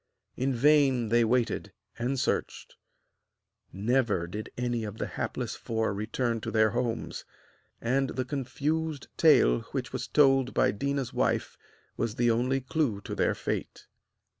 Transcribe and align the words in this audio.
In 0.35 0.51
vain 0.55 1.09
they 1.09 1.23
waited, 1.23 1.73
and 1.99 2.19
searched 2.19 2.75
never 3.71 4.25
did 4.25 4.49
any 4.57 4.83
of 4.83 4.97
the 4.97 5.05
hapless 5.05 5.55
four 5.55 5.93
return 5.93 6.41
to 6.41 6.49
their 6.49 6.71
homes; 6.71 7.23
and 7.79 8.09
the 8.09 8.25
confused 8.25 9.09
tale 9.15 9.59
which 9.73 9.93
was 9.93 10.07
told 10.07 10.55
by 10.55 10.71
Déna's 10.71 11.13
wife 11.13 11.55
was 11.97 12.15
the 12.15 12.31
only 12.31 12.61
clue 12.61 12.99
to 13.01 13.13
their 13.13 13.35
fate. 13.35 13.85